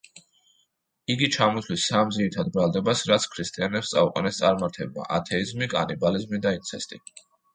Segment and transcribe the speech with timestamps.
[1.15, 7.03] იგი ჩამოთვლის სამ ძირითად ბრალდებას, რაც ქრისტიანებს წაუყენეს წარმართებმა: ათეიზმი, კანიბალიზმი და ინცესტი.